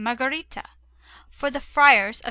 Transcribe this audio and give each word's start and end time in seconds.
Margherita 0.03 0.63
for 1.29 1.51
the 1.51 1.59
Friars 1.61 2.15
of 2.17 2.17
S. 2.17 2.19